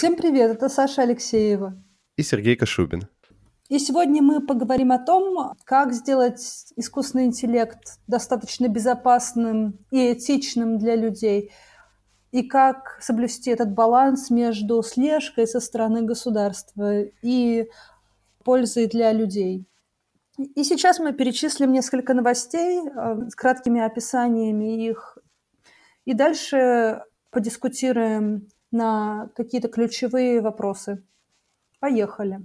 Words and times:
Всем 0.00 0.16
привет, 0.16 0.52
это 0.52 0.70
Саша 0.70 1.02
Алексеева. 1.02 1.74
И 2.16 2.22
Сергей 2.22 2.56
Кашубин. 2.56 3.06
И 3.68 3.78
сегодня 3.78 4.22
мы 4.22 4.40
поговорим 4.40 4.92
о 4.92 4.98
том, 4.98 5.52
как 5.64 5.92
сделать 5.92 6.72
искусственный 6.76 7.26
интеллект 7.26 7.98
достаточно 8.06 8.68
безопасным 8.68 9.78
и 9.90 10.14
этичным 10.14 10.78
для 10.78 10.96
людей, 10.96 11.52
и 12.32 12.42
как 12.42 12.96
соблюсти 13.02 13.50
этот 13.50 13.74
баланс 13.74 14.30
между 14.30 14.82
слежкой 14.82 15.46
со 15.46 15.60
стороны 15.60 16.00
государства 16.00 17.02
и 17.20 17.68
пользой 18.42 18.86
для 18.86 19.12
людей. 19.12 19.66
И 20.38 20.64
сейчас 20.64 20.98
мы 20.98 21.12
перечислим 21.12 21.72
несколько 21.72 22.14
новостей 22.14 22.80
э, 22.80 23.28
с 23.28 23.34
краткими 23.34 23.82
описаниями 23.82 24.82
их, 24.88 25.18
и 26.06 26.14
дальше 26.14 27.02
подискутируем 27.30 28.48
на 28.70 29.30
какие-то 29.36 29.68
ключевые 29.68 30.40
вопросы. 30.40 31.02
Поехали. 31.80 32.40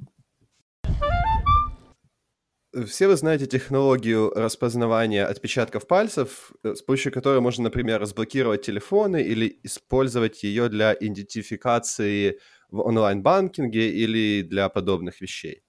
Все 2.87 3.07
вы 3.07 3.15
знаете 3.15 3.45
технологию 3.45 4.31
распознавания 4.31 5.25
отпечатков 5.25 5.87
пальцев, 5.87 6.51
э, 6.61 6.75
с 6.75 6.81
помощью 6.81 7.13
которой 7.13 7.39
можно, 7.39 7.63
например, 7.63 8.01
разблокировать 8.01 8.63
телефоны 8.63 9.21
или 9.21 9.59
использовать 9.63 10.43
ее 10.43 10.67
для 10.67 10.93
идентификации 10.93 12.37
в 12.69 12.81
онлайн-банкинге 12.81 13.91
или 13.91 14.41
для 14.41 14.67
подобных 14.67 15.21
вещей. 15.21 15.63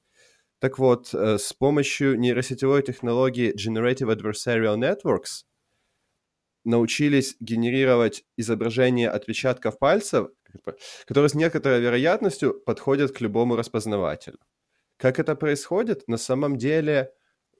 Так 0.58 0.80
вот, 0.80 1.14
э, 1.14 1.38
с 1.38 1.52
помощью 1.52 2.18
нейросетевой 2.18 2.82
технологии 2.82 3.54
Generative 3.54 4.12
Adversarial 4.12 4.76
Networks 4.76 5.44
научились 6.64 7.36
генерировать 7.38 8.24
изображение 8.36 9.10
отпечатков 9.10 9.78
пальцев, 9.78 10.28
которые 11.06 11.28
с 11.28 11.34
некоторой 11.34 11.80
вероятностью 11.80 12.54
подходят 12.54 13.12
к 13.12 13.20
любому 13.20 13.56
распознавателю. 13.56 14.38
Как 14.96 15.18
это 15.18 15.34
происходит? 15.34 16.08
На 16.08 16.16
самом 16.16 16.56
деле 16.56 17.12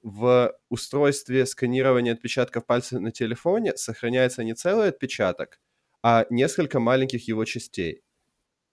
в 0.03 0.57
устройстве 0.69 1.45
сканирования 1.45 2.13
отпечатков 2.13 2.65
пальцев 2.65 2.99
на 2.99 3.11
телефоне 3.11 3.75
сохраняется 3.75 4.43
не 4.43 4.53
целый 4.53 4.89
отпечаток, 4.89 5.59
а 6.01 6.25
несколько 6.29 6.79
маленьких 6.79 7.27
его 7.27 7.45
частей. 7.45 8.03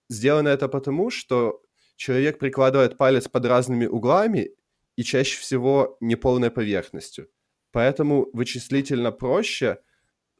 Сделано 0.09 0.49
это 0.49 0.67
потому, 0.67 1.09
что 1.09 1.61
человек 1.95 2.39
прикладывает 2.39 2.97
палец 2.97 3.27
под 3.27 3.45
разными 3.45 3.85
углами 3.85 4.51
и 4.95 5.03
чаще 5.03 5.39
всего 5.39 5.97
неполной 5.99 6.51
поверхностью. 6.51 7.29
Поэтому 7.71 8.29
вычислительно 8.31 9.11
проще 9.11 9.79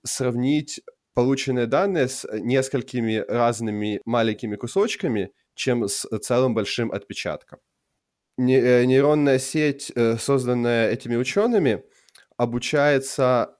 сравнить 0.03 0.81
полученные 1.15 1.65
данные 1.65 2.07
с 2.07 2.27
несколькими 2.31 3.23
разными 3.27 4.01
маленькими 4.05 4.57
кусочками, 4.57 5.31
чем 5.55 5.87
с 5.87 6.05
целым 6.19 6.53
большим 6.53 6.91
отпечатком. 6.91 7.59
Э, 8.37 8.83
нейронная 8.85 9.39
сеть, 9.39 9.91
э, 9.95 10.17
созданная 10.17 10.91
этими 10.91 11.15
учеными, 11.15 11.83
обучается 12.37 13.57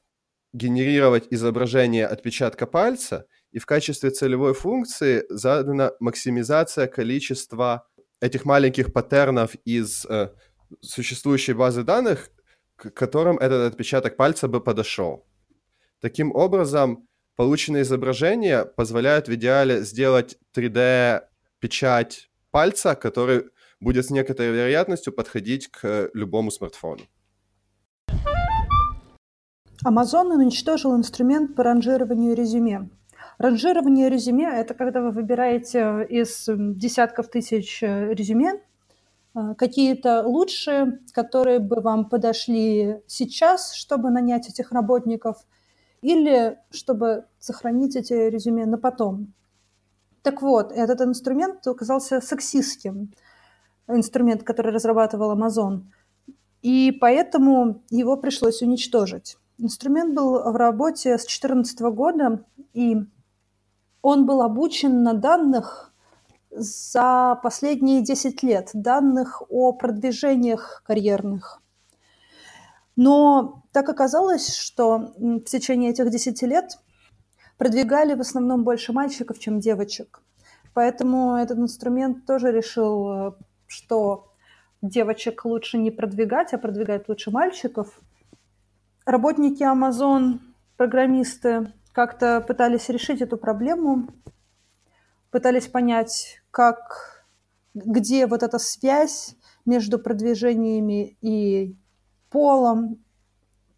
генерировать 0.54 1.28
изображение 1.32 2.06
отпечатка 2.06 2.68
пальца, 2.68 3.26
и 3.52 3.60
в 3.60 3.66
качестве 3.66 4.10
целевой 4.10 4.54
функции 4.54 5.24
задана 5.30 5.94
максимизация 6.02 6.88
количества 6.88 7.88
этих 8.20 8.44
маленьких 8.44 8.92
паттернов 8.92 9.56
из 9.64 10.06
э, 10.06 10.34
существующей 10.82 11.54
базы 11.54 11.84
данных, 11.84 12.30
к 12.76 12.90
которым 12.92 13.38
этот 13.38 13.72
отпечаток 13.72 14.18
пальца 14.18 14.50
бы 14.50 14.62
подошел. 14.62 15.26
Таким 16.02 16.36
образом, 16.36 17.08
полученные 17.36 17.84
изображения 17.84 18.66
позволяют 18.66 19.28
в 19.28 19.36
идеале 19.36 19.82
сделать 19.82 20.38
3D-печать 20.56 22.30
пальца, 22.52 22.96
который 22.96 23.46
будет 23.80 24.06
с 24.06 24.10
некоторой 24.10 24.54
вероятностью 24.54 25.14
подходить 25.14 25.68
к 25.68 26.10
любому 26.14 26.52
смартфону. 26.52 27.02
Amazon 29.86 30.34
уничтожил 30.34 30.96
инструмент 30.96 31.56
по 31.56 31.64
ранжированию 31.64 32.36
резюме. 32.36 32.90
Ранжирование 33.38 34.10
резюме– 34.10 34.50
это 34.54 34.74
когда 34.74 35.02
вы 35.02 35.12
выбираете 35.12 36.08
из 36.10 36.46
десятков 36.48 37.28
тысяч 37.30 37.84
э, 37.84 38.14
резюме 38.14 38.62
э, 39.36 39.56
какие-то 39.58 40.24
лучшие, 40.24 41.00
которые 41.12 41.60
бы 41.60 41.82
вам 41.82 42.10
подошли 42.10 43.02
сейчас, 43.08 43.74
чтобы 43.74 44.10
нанять 44.10 44.48
этих 44.48 44.72
работников, 44.72 45.46
или 46.06 46.60
чтобы 46.70 47.26
сохранить 47.40 47.96
эти 47.96 48.14
резюме 48.14 48.68
на 48.68 48.78
потом. 48.78 49.34
Так 50.22 50.44
вот, 50.44 50.72
этот 50.72 51.02
инструмент 51.02 51.66
оказался 51.66 52.22
сексистским, 52.22 53.12
инструмент, 53.88 54.44
который 54.44 54.72
разрабатывал 54.72 55.36
Amazon, 55.36 55.82
и 56.62 56.92
поэтому 56.92 57.82
его 57.90 58.18
пришлось 58.18 58.62
уничтожить. 58.62 59.38
Инструмент 59.58 60.14
был 60.14 60.52
в 60.52 60.56
работе 60.56 61.18
с 61.18 61.22
2014 61.22 61.80
года, 61.82 62.46
и 62.74 62.98
он 64.04 64.28
был 64.28 64.44
обучен 64.44 65.02
на 65.02 65.14
данных 65.14 65.92
за 66.52 67.40
последние 67.42 68.02
10 68.02 68.44
лет, 68.44 68.70
данных 68.74 69.42
о 69.50 69.74
продвижениях 69.74 70.84
карьерных. 70.86 71.62
Но 72.96 73.64
так 73.72 73.90
оказалось, 73.90 74.56
что 74.56 75.14
в 75.18 75.42
течение 75.42 75.92
этих 75.92 76.10
10 76.10 76.42
лет 76.44 76.78
продвигали 77.58 78.14
в 78.14 78.22
основном 78.22 78.64
больше 78.64 78.94
мальчиков, 78.94 79.40
чем 79.40 79.60
девочек. 79.60 80.22
Поэтому 80.74 81.36
этот 81.36 81.58
инструмент 81.58 82.26
тоже 82.26 82.52
решил, 82.52 83.10
э, 83.10 83.32
что 83.68 84.32
девочек 84.82 85.46
лучше 85.46 85.78
не 85.78 85.92
продвигать, 85.92 86.54
а 86.54 86.58
продвигать 86.58 87.08
лучше 87.08 87.32
мальчиков. 87.32 88.02
Работники 89.06 89.64
Amazon, 89.64 90.40
программисты, 90.78 91.72
как-то 91.94 92.42
пытались 92.42 92.90
решить 92.90 93.22
эту 93.22 93.38
проблему, 93.38 94.10
пытались 95.32 95.68
понять, 95.68 96.42
как, 96.52 97.26
где 97.74 98.28
вот 98.28 98.44
эта 98.44 98.60
связь 98.60 99.36
между 99.66 99.98
продвижениями 99.98 101.18
и 101.22 101.76
полом, 102.30 103.04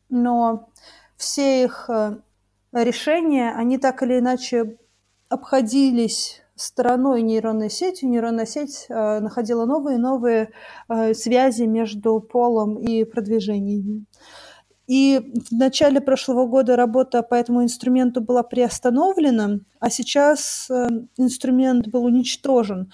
но 0.09 0.69
все 1.18 1.63
их 1.63 1.90
э, 1.90 2.18
решения, 2.74 3.52
они 3.53 3.78
так 3.78 4.03
или 4.03 4.19
иначе 4.19 4.78
обходились 5.30 6.41
стороной 6.56 7.22
нейронной 7.22 7.69
сети. 7.69 8.06
Нейронная 8.06 8.46
сеть 8.46 8.88
э, 8.90 9.19
находила 9.19 9.66
новые 9.66 9.97
и 9.97 10.02
новые 10.02 10.50
э, 10.90 11.13
связи 11.13 11.63
между 11.63 12.19
полом 12.19 12.78
и 12.78 13.03
продвижениями. 13.03 14.06
И 14.88 15.34
в 15.50 15.52
начале 15.52 16.00
прошлого 16.00 16.47
года 16.47 16.78
работа 16.78 17.22
по 17.22 17.36
этому 17.36 17.63
инструменту 17.63 18.22
была 18.22 18.41
приостановлена, 18.41 19.59
а 19.80 19.90
сейчас 19.90 20.69
э, 20.69 20.88
инструмент 21.18 21.90
был 21.90 22.06
уничтожен, 22.06 22.91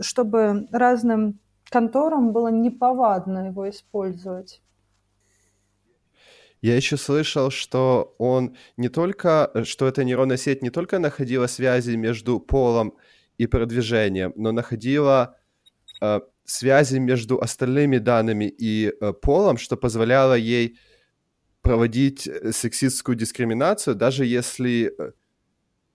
чтобы 0.00 0.66
разным 0.72 1.38
конторам 1.70 2.32
было 2.32 2.48
неповадно 2.48 3.46
его 3.46 3.70
использовать. 3.70 4.60
Я 6.60 6.74
еще 6.74 6.96
слышал, 6.96 7.50
что 7.50 8.14
он 8.18 8.56
не 8.76 8.88
только, 8.88 9.52
что 9.64 9.86
эта 9.86 10.02
нейронная 10.02 10.36
сеть 10.36 10.62
не 10.62 10.70
только 10.70 10.98
находила 10.98 11.46
связи 11.46 11.92
между 11.92 12.40
полом 12.40 12.94
и 13.36 13.46
продвижением, 13.46 14.32
но 14.34 14.50
находила 14.50 15.36
э, 16.00 16.20
связи 16.44 16.98
между 16.98 17.40
остальными 17.40 17.98
данными 17.98 18.46
и 18.46 18.88
э, 18.88 19.12
полом, 19.12 19.56
что 19.56 19.76
позволяло 19.76 20.34
ей 20.34 20.78
проводить 21.62 22.26
э, 22.26 22.52
сексистскую 22.52 23.14
дискриминацию, 23.14 23.94
даже 23.94 24.24
если 24.26 24.92
э, 24.98 25.12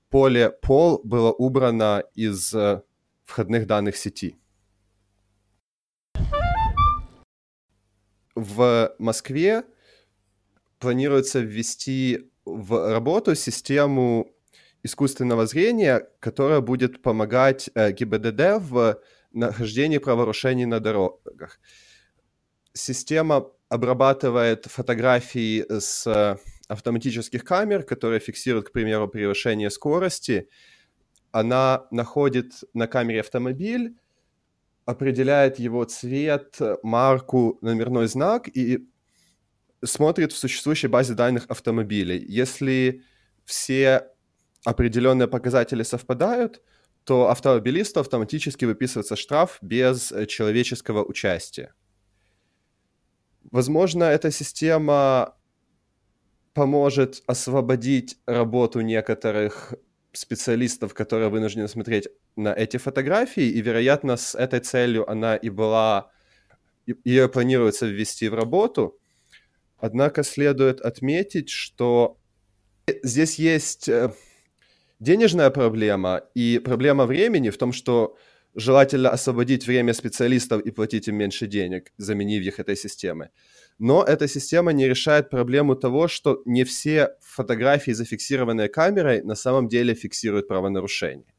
поле 0.10 0.50
пол 0.50 1.01
было 1.04 1.31
убрано 1.31 2.04
из 2.15 2.54
э, 2.54 2.83
входных 3.25 3.68
данных 3.68 3.98
сети. 3.98 4.38
В 8.36 8.95
Москве 8.98 9.63
планируется 10.83 11.39
ввести 11.39 12.30
в 12.44 12.91
работу 12.91 13.35
систему 13.35 14.27
искусственного 14.83 15.45
зрения, 15.47 16.06
которая 16.19 16.59
будет 16.59 17.01
помогать 17.01 17.69
ГИБДД 17.74 18.59
в 18.59 19.00
нахождении 19.31 19.97
правонарушений 19.97 20.65
на 20.65 20.81
дорогах. 20.81 21.62
Система 22.74 23.50
обрабатывает 23.69 24.65
фотографии 24.65 25.65
с 25.69 26.06
э, 26.06 26.35
автоматических 26.68 27.45
камер, 27.45 27.83
которые 27.83 28.19
фиксируют, 28.19 28.68
к 28.68 28.71
примеру, 28.74 29.07
превышение 29.07 29.69
скорости. 29.69 30.50
Она 31.31 31.88
находит 31.91 32.51
на 32.74 32.88
камере 32.88 33.21
автомобиль, 33.21 33.95
определяет 34.86 35.59
его 35.59 35.86
цвет, 35.86 36.59
марку, 36.83 37.57
номерной 37.62 38.07
знак 38.07 38.50
и 38.50 38.86
смотрит 39.83 40.31
в 40.31 40.38
существующей 40.38 40.88
базе 40.88 41.13
данных 41.13 41.45
автомобилей. 41.50 42.24
Если 42.27 43.03
все 43.45 44.07
определенные 44.65 45.27
показатели 45.27 45.83
совпадают, 45.83 46.62
то 47.03 47.30
автомобилисту 47.30 48.00
автоматически 48.00 48.65
выписывается 48.65 49.15
штраф 49.15 49.57
без 49.62 50.12
э, 50.12 50.25
человеческого 50.25 51.03
участия. 51.03 51.74
Возможно, 53.51 54.06
эта 54.06 54.31
система 54.31 55.35
поможет 56.53 57.21
освободить 57.27 58.18
работу 58.25 58.81
некоторых 58.81 59.74
специалистов, 60.13 60.94
которые 60.94 61.29
вынуждены 61.29 61.68
смотреть 61.68 62.07
на 62.36 62.53
эти 62.53 62.77
фотографии, 62.77 63.44
и, 63.44 63.62
вероятно, 63.62 64.15
с 64.15 64.36
этой 64.36 64.59
целью 64.59 65.09
она 65.09 65.36
и 65.36 65.50
была, 65.50 66.12
ее 66.86 67.27
планируется 67.27 67.88
ввести 67.88 68.29
в 68.29 68.36
работу. 68.36 69.00
Однако 69.83 70.24
следует 70.24 70.80
отметить, 70.80 71.50
что 71.50 72.18
здесь 73.03 73.38
есть 73.38 73.89
э, 73.89 74.13
денежная 75.01 75.50
проблема 75.50 76.21
и 76.33 76.62
проблема 76.63 77.06
времени 77.06 77.50
в 77.50 77.57
том, 77.57 77.74
что 77.74 78.15
желательно 78.56 79.09
освободить 79.09 79.68
время 79.68 79.94
специалистов 79.94 80.62
и 80.62 80.71
платить 80.71 81.09
им 81.09 81.18
меньше 81.18 81.47
денег, 81.47 81.91
заменив 81.97 82.45
их 82.45 82.62
этой 82.62 82.77
системой. 82.77 83.27
Но 83.77 84.06
эта 84.06 84.30
система 84.30 84.71
не 84.71 84.88
решает 84.88 85.30
проблему 85.30 85.75
того, 85.75 86.07
что 86.07 86.41
не 86.45 86.63
все 86.63 87.18
фотографии, 87.19 87.91
зафиксированные 87.91 88.69
камерой, 88.69 89.21
на 89.21 89.36
самом 89.36 89.68
деле 89.68 89.95
фиксируют 89.95 90.47
правонарушение. 90.47 91.33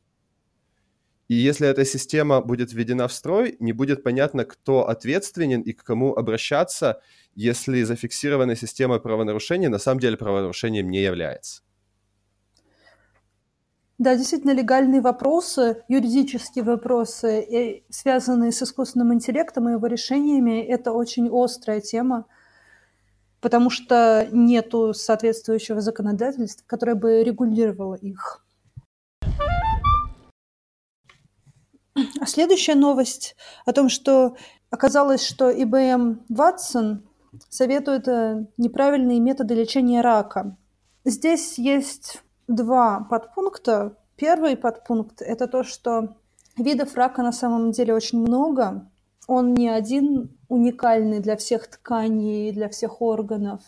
И 1.28 1.34
если 1.34 1.66
эта 1.66 1.84
система 1.84 2.42
будет 2.42 2.72
введена 2.72 3.08
в 3.08 3.12
строй, 3.12 3.56
не 3.58 3.72
будет 3.72 4.02
понятно, 4.02 4.44
кто 4.44 4.88
ответственен 4.88 5.62
и 5.62 5.72
к 5.72 5.82
кому 5.82 6.14
обращаться, 6.14 7.00
если 7.34 7.82
зафиксированная 7.82 8.56
система 8.56 8.98
правонарушения 8.98 9.70
на 9.70 9.78
самом 9.78 10.00
деле 10.00 10.16
правонарушением 10.16 10.90
не 10.90 11.02
является. 11.02 11.62
Да, 13.96 14.16
действительно, 14.16 14.50
легальные 14.50 15.00
вопросы, 15.00 15.84
юридические 15.88 16.64
вопросы, 16.64 17.84
связанные 17.88 18.52
с 18.52 18.60
искусственным 18.62 19.14
интеллектом 19.14 19.68
и 19.68 19.72
его 19.72 19.86
решениями, 19.86 20.60
это 20.60 20.92
очень 20.92 21.28
острая 21.32 21.80
тема, 21.80 22.26
потому 23.40 23.70
что 23.70 24.28
нету 24.32 24.92
соответствующего 24.94 25.80
законодательства, 25.80 26.64
которое 26.66 26.96
бы 26.96 27.22
регулировало 27.22 27.94
их. 27.94 28.43
А 32.20 32.26
следующая 32.26 32.74
новость 32.74 33.36
о 33.66 33.72
том, 33.72 33.88
что 33.88 34.36
оказалось, 34.70 35.26
что 35.26 35.50
IBM 35.50 36.18
Watson 36.30 36.98
советует 37.48 38.06
э, 38.06 38.46
неправильные 38.56 39.18
методы 39.18 39.54
лечения 39.54 40.00
рака. 40.00 40.56
Здесь 41.04 41.58
есть 41.58 42.22
два 42.46 43.00
подпункта. 43.10 43.96
Первый 44.16 44.56
подпункт– 44.56 45.20
это 45.22 45.48
то, 45.48 45.64
что 45.64 46.16
видов 46.56 46.94
рака 46.94 47.22
на 47.22 47.32
самом 47.32 47.72
деле 47.72 47.94
очень 47.94 48.20
много. 48.20 48.88
Он 49.26 49.54
не 49.54 49.68
один 49.68 50.36
уникальный 50.48 51.18
для 51.18 51.36
всех 51.36 51.66
тканей, 51.66 52.52
для 52.52 52.68
всех 52.68 53.02
органов, 53.02 53.60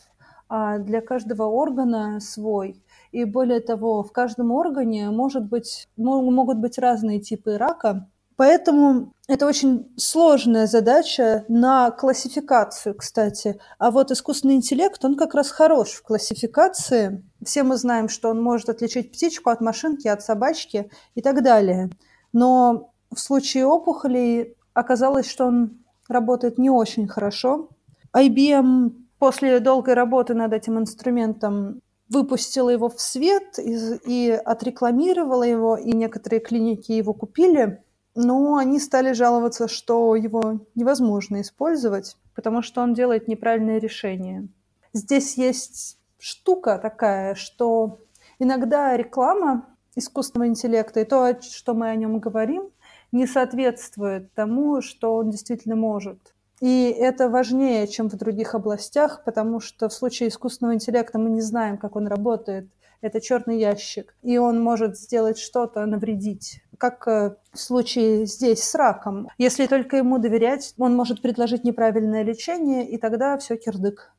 а 0.48 0.78
для 0.78 1.00
каждого 1.00 1.44
органа 1.44 2.20
свой. 2.20 2.80
И 3.10 3.24
более 3.24 3.60
того, 3.60 4.04
в 4.04 4.12
каждом 4.12 4.52
органе 4.52 5.10
может 5.10 5.48
быть, 5.48 5.88
могут 5.96 6.58
быть 6.58 6.78
разные 6.78 7.20
типы 7.20 7.56
рака, 7.56 8.08
Поэтому 8.36 9.14
это 9.28 9.46
очень 9.46 9.90
сложная 9.96 10.66
задача 10.66 11.44
на 11.48 11.90
классификацию, 11.90 12.94
кстати. 12.94 13.58
А 13.78 13.90
вот 13.90 14.10
искусственный 14.10 14.56
интеллект, 14.56 15.02
он 15.04 15.16
как 15.16 15.34
раз 15.34 15.50
хорош 15.50 15.92
в 15.92 16.02
классификации. 16.02 17.24
Все 17.42 17.62
мы 17.62 17.76
знаем, 17.76 18.10
что 18.10 18.28
он 18.28 18.42
может 18.42 18.68
отличить 18.68 19.10
птичку 19.10 19.48
от 19.48 19.62
машинки, 19.62 20.06
от 20.06 20.22
собачки 20.22 20.90
и 21.14 21.22
так 21.22 21.42
далее. 21.42 21.90
Но 22.34 22.92
в 23.10 23.18
случае 23.18 23.66
опухолей 23.66 24.54
оказалось, 24.74 25.28
что 25.30 25.46
он 25.46 25.78
работает 26.06 26.58
не 26.58 26.68
очень 26.68 27.08
хорошо. 27.08 27.70
IBM 28.14 28.92
после 29.18 29.60
долгой 29.60 29.94
работы 29.94 30.34
над 30.34 30.52
этим 30.52 30.78
инструментом 30.78 31.80
выпустила 32.10 32.68
его 32.68 32.90
в 32.90 33.00
свет 33.00 33.58
и, 33.58 33.98
и 34.04 34.30
отрекламировала 34.30 35.42
его, 35.42 35.76
и 35.76 35.92
некоторые 35.92 36.40
клиники 36.40 36.92
его 36.92 37.14
купили– 37.14 37.82
но 38.16 38.56
они 38.56 38.80
стали 38.80 39.12
жаловаться, 39.12 39.68
что 39.68 40.16
его 40.16 40.60
невозможно 40.74 41.40
использовать, 41.42 42.16
потому 42.34 42.62
что 42.62 42.80
он 42.80 42.94
делает 42.94 43.28
неправильные 43.28 43.78
решения. 43.78 44.48
Здесь 44.92 45.36
есть 45.36 45.98
штука 46.18 46.78
такая, 46.78 47.34
что 47.34 48.00
иногда 48.38 48.96
реклама 48.96 49.66
искусственного 49.94 50.48
интеллекта 50.48 51.00
и 51.00 51.04
то, 51.04 51.40
что 51.42 51.74
мы 51.74 51.88
о 51.88 51.94
нем 51.96 52.18
говорим, 52.18 52.70
не 53.12 53.26
соответствует 53.26 54.32
тому, 54.34 54.80
что 54.80 55.14
он 55.14 55.30
действительно 55.30 55.76
может. 55.76 56.34
И 56.60 56.84
это 56.88 57.28
важнее, 57.28 57.86
чем 57.86 58.08
в 58.08 58.16
других 58.16 58.54
областях, 58.54 59.24
потому 59.24 59.60
что 59.60 59.88
в 59.88 59.92
случае 59.92 60.30
искусственного 60.30 60.74
интеллекта 60.74 61.18
мы 61.18 61.28
не 61.28 61.42
знаем, 61.42 61.76
как 61.76 61.96
он 61.96 62.06
работает. 62.06 62.66
Это 63.00 63.20
черный 63.20 63.58
ящик, 63.58 64.14
и 64.22 64.38
он 64.38 64.60
может 64.60 64.96
сделать 64.96 65.38
что-то, 65.38 65.84
навредить 65.86 66.62
как 66.78 67.08
э, 67.08 67.36
в 67.52 67.58
случае 67.58 68.26
здесь 68.26 68.62
с 68.62 68.74
раком. 68.74 69.28
Если 69.38 69.66
только 69.66 69.96
ему 69.96 70.18
доверять, 70.18 70.74
он 70.78 70.94
может 70.94 71.22
предложить 71.22 71.64
неправильное 71.64 72.22
лечение, 72.22 72.88
и 72.88 72.98
тогда 72.98 73.38
все 73.38 73.56
кирдык. 73.56 74.12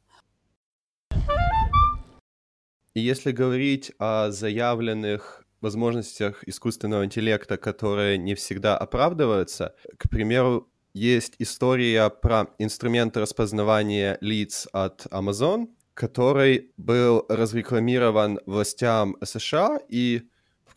Если 2.96 3.32
говорить 3.32 3.92
о 4.00 4.32
заявленных 4.32 5.46
возможностях 5.62 6.44
искусственного 6.48 7.06
интеллекта, 7.06 7.58
которые 7.58 8.18
не 8.18 8.34
всегда 8.36 8.78
оправдываются, 8.78 9.76
к 9.98 10.10
примеру, 10.10 10.68
есть 10.94 11.36
история 11.38 12.10
про 12.10 12.48
инструмент 12.58 13.16
распознавания 13.18 14.18
лиц 14.20 14.68
от 14.72 15.06
Amazon, 15.12 15.68
который 15.98 16.72
был 16.78 17.26
разрекламирован 17.28 18.40
властям 18.46 19.18
США, 19.24 19.80
и 19.90 20.22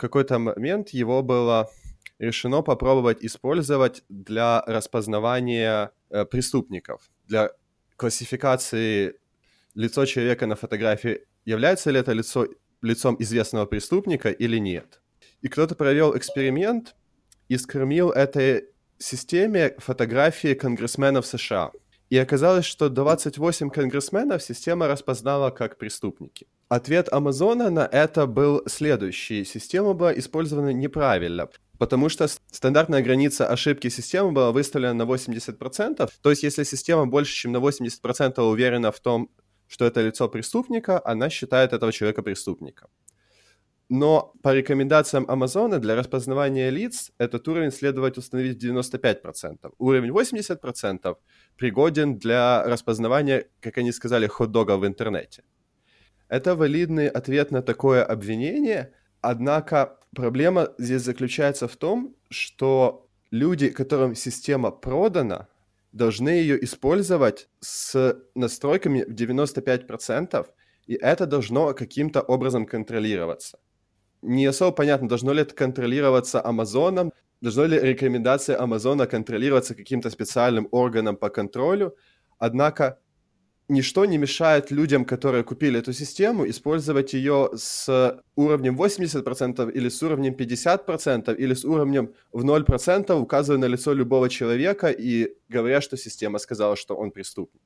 какой-то 0.00 0.38
момент 0.38 0.88
его 0.90 1.22
было 1.22 1.68
решено 2.18 2.62
попробовать 2.62 3.22
использовать 3.22 4.02
для 4.08 4.62
распознавания 4.66 5.90
э, 6.10 6.24
преступников, 6.24 7.10
для 7.28 7.50
классификации 7.96 9.14
лицо 9.74 10.06
человека 10.06 10.46
на 10.46 10.56
фотографии, 10.56 11.20
является 11.44 11.90
ли 11.90 12.00
это 12.00 12.12
лицо 12.12 12.46
лицом 12.82 13.16
известного 13.18 13.66
преступника 13.66 14.30
или 14.30 14.58
нет. 14.58 15.02
И 15.42 15.48
кто-то 15.48 15.74
провел 15.74 16.16
эксперимент 16.16 16.96
и 17.48 17.58
скормил 17.58 18.10
этой 18.10 18.64
системе 18.98 19.74
фотографии 19.78 20.54
конгрессменов 20.54 21.26
США. 21.26 21.72
И 22.10 22.18
оказалось, 22.18 22.64
что 22.64 22.88
28 22.88 23.70
конгрессменов 23.70 24.42
система 24.42 24.88
распознала 24.88 25.50
как 25.50 25.78
преступники. 25.78 26.48
Ответ 26.68 27.12
Амазона 27.12 27.70
на 27.70 27.86
это 27.86 28.26
был 28.26 28.62
следующий. 28.66 29.44
Система 29.44 29.94
была 29.94 30.12
использована 30.18 30.72
неправильно, 30.72 31.48
потому 31.78 32.08
что 32.08 32.26
стандартная 32.50 33.02
граница 33.02 33.46
ошибки 33.46 33.88
системы 33.88 34.32
была 34.32 34.50
выставлена 34.50 34.94
на 34.94 35.02
80%. 35.02 36.10
То 36.20 36.30
есть 36.30 36.42
если 36.42 36.64
система 36.64 37.06
больше, 37.06 37.32
чем 37.32 37.52
на 37.52 37.58
80% 37.58 38.40
уверена 38.40 38.90
в 38.90 38.98
том, 38.98 39.30
что 39.68 39.84
это 39.84 40.00
лицо 40.00 40.28
преступника, 40.28 41.00
она 41.04 41.30
считает 41.30 41.72
этого 41.72 41.92
человека 41.92 42.22
преступником. 42.22 42.88
Но 43.90 44.32
по 44.44 44.54
рекомендациям 44.54 45.24
Амазона 45.28 45.80
для 45.80 45.96
распознавания 45.96 46.70
лиц 46.70 47.10
этот 47.18 47.48
уровень 47.48 47.72
следует 47.72 48.18
установить 48.18 48.62
в 48.62 48.64
95%. 48.64 49.72
Уровень 49.78 50.10
80% 50.10 51.16
пригоден 51.56 52.16
для 52.16 52.62
распознавания, 52.62 53.46
как 53.60 53.78
они 53.78 53.90
сказали, 53.90 54.28
хот-дога 54.28 54.76
в 54.76 54.86
интернете. 54.86 55.42
Это 56.28 56.54
валидный 56.54 57.08
ответ 57.08 57.50
на 57.50 57.62
такое 57.62 58.04
обвинение, 58.04 58.92
однако 59.22 59.98
проблема 60.14 60.68
здесь 60.78 61.02
заключается 61.02 61.66
в 61.66 61.76
том, 61.76 62.14
что 62.28 63.08
люди, 63.32 63.70
которым 63.70 64.14
система 64.14 64.70
продана, 64.70 65.48
должны 65.90 66.28
ее 66.28 66.62
использовать 66.62 67.48
с 67.58 68.16
настройками 68.36 69.02
в 69.02 69.14
95%, 69.14 70.46
и 70.86 70.94
это 70.94 71.26
должно 71.26 71.74
каким-то 71.74 72.20
образом 72.20 72.66
контролироваться 72.66 73.58
не 74.22 74.46
особо 74.46 74.72
понятно, 74.72 75.08
должно 75.08 75.32
ли 75.32 75.42
это 75.42 75.54
контролироваться 75.54 76.44
Амазоном, 76.44 77.12
должно 77.40 77.64
ли 77.64 77.78
рекомендация 77.78 78.60
Амазона 78.60 79.06
контролироваться 79.06 79.74
каким-то 79.74 80.10
специальным 80.10 80.68
органом 80.70 81.16
по 81.16 81.30
контролю. 81.30 81.96
Однако 82.38 82.98
ничто 83.68 84.04
не 84.04 84.18
мешает 84.18 84.70
людям, 84.70 85.04
которые 85.04 85.44
купили 85.44 85.78
эту 85.78 85.92
систему, 85.92 86.48
использовать 86.48 87.14
ее 87.14 87.50
с 87.54 88.22
уровнем 88.36 88.76
80% 88.76 89.72
или 89.72 89.88
с 89.88 90.02
уровнем 90.02 90.34
50% 90.34 91.36
или 91.36 91.54
с 91.54 91.64
уровнем 91.64 92.12
в 92.32 92.44
0%, 92.44 93.12
указывая 93.14 93.58
на 93.58 93.66
лицо 93.66 93.94
любого 93.94 94.28
человека 94.28 94.90
и 94.90 95.34
говоря, 95.48 95.80
что 95.80 95.96
система 95.96 96.38
сказала, 96.38 96.76
что 96.76 96.96
он 96.96 97.10
преступник. 97.10 97.62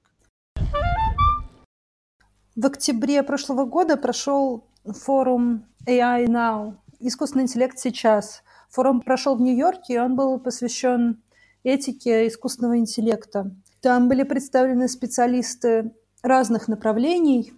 В 2.56 2.66
октябре 2.66 3.24
прошлого 3.24 3.64
года 3.64 3.96
прошел 3.96 4.62
форум 4.84 5.66
AI 5.88 6.26
Now, 6.26 6.74
искусственный 7.00 7.42
интеллект 7.44 7.76
сейчас. 7.80 8.44
Форум 8.70 9.00
прошел 9.00 9.34
в 9.34 9.40
Нью-Йорке, 9.40 9.94
и 9.94 9.98
он 9.98 10.14
был 10.14 10.38
посвящен 10.38 11.20
этике 11.64 12.28
искусственного 12.28 12.78
интеллекта. 12.78 13.50
Там 13.80 14.08
были 14.08 14.22
представлены 14.22 14.86
специалисты 14.86 15.96
разных 16.22 16.68
направлений, 16.68 17.52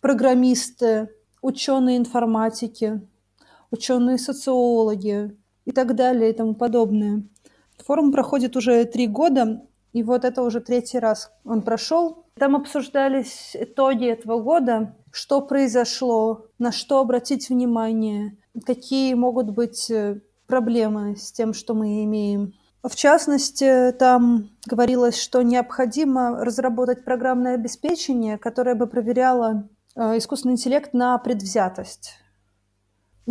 программисты, 0.00 1.10
ученые 1.42 1.98
информатики, 1.98 3.06
ученые 3.70 4.16
социологи 4.16 5.36
и 5.66 5.70
так 5.70 5.94
далее 5.94 6.30
и 6.30 6.32
тому 6.32 6.54
подобное. 6.54 7.24
Форум 7.84 8.10
проходит 8.10 8.56
уже 8.56 8.86
три 8.86 9.06
года, 9.06 9.66
и 9.92 10.02
вот 10.02 10.24
это 10.24 10.42
уже 10.42 10.60
третий 10.60 10.98
раз 10.98 11.30
он 11.44 11.60
прошел. 11.60 12.24
Там 12.40 12.56
обсуждались 12.56 13.50
итоги 13.52 14.06
этого 14.06 14.40
года, 14.40 14.96
что 15.12 15.42
произошло, 15.42 16.46
на 16.58 16.72
что 16.72 17.00
обратить 17.00 17.50
внимание, 17.50 18.38
какие 18.64 19.12
могут 19.12 19.50
быть 19.50 19.90
э, 19.90 20.22
проблемы 20.46 21.16
с 21.16 21.32
тем, 21.32 21.52
что 21.52 21.74
мы 21.74 22.02
имеем. 22.04 22.54
В 22.82 22.96
частности, 22.96 23.92
там 23.92 24.48
говорилось, 24.64 25.20
что 25.20 25.42
необходимо 25.42 26.42
разработать 26.42 27.04
программное 27.04 27.56
обеспечение, 27.56 28.38
которое 28.38 28.74
бы 28.74 28.86
проверяло 28.86 29.68
э, 29.94 30.16
искусственный 30.16 30.54
интеллект 30.54 30.94
на 30.94 31.18
предвзятость. 31.18 32.14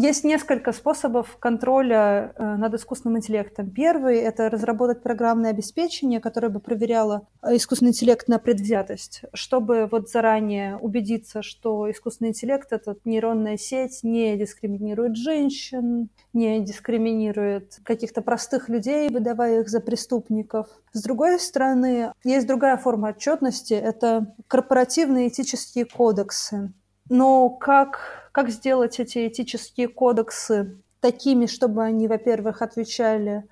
Есть 0.01 0.23
несколько 0.23 0.71
способов 0.71 1.35
контроля 1.39 2.31
э, 2.37 2.55
над 2.55 2.73
искусственным 2.73 3.17
интеллектом. 3.17 3.69
Первый– 3.69 4.17
это 4.19 4.49
разработать 4.49 5.03
программное 5.03 5.49
обеспечение, 5.49 6.21
которое 6.21 6.47
бы 6.47 6.61
проверяло 6.61 7.27
э, 7.41 7.57
искусственный 7.57 7.89
интеллект 7.89 8.29
на 8.29 8.39
предвзятость, 8.39 9.23
чтобы 9.33 9.89
вот 9.91 10.09
заранее 10.09 10.77
убедиться, 10.77 11.41
что 11.41 11.91
искусственный 11.91 12.29
интеллект, 12.29 12.71
эта 12.71 12.95
нейронная 13.03 13.57
сеть, 13.57 13.99
не 14.03 14.37
дискриминирует 14.37 15.17
женщин, 15.17 16.07
не 16.31 16.61
дискриминирует 16.61 17.79
каких-то 17.83 18.21
простых 18.21 18.69
людей, 18.69 19.09
выдавая 19.09 19.59
их 19.59 19.67
за 19.67 19.81
преступников. 19.81 20.67
С 20.93 21.03
другой 21.03 21.37
стороны, 21.41 22.13
есть 22.23 22.47
другая 22.47 22.77
форма 22.77 23.09
отчетности– 23.09 23.73
это 23.73 24.33
корпоративные 24.47 25.27
этические 25.27 25.83
кодексы. 25.83 26.71
Но 27.09 27.49
как 27.49 28.19
как 28.31 28.49
сделать 28.49 28.99
эти 28.99 29.27
этические 29.27 29.87
кодексы 29.87 30.81
такими, 30.99 31.45
чтобы 31.45 31.83
они, 31.83 32.07
во-первых, 32.07 32.61
отвечали 32.61 33.43